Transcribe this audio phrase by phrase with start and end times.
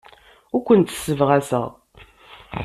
[0.55, 1.65] Ur kent-ssebɣaseɣ.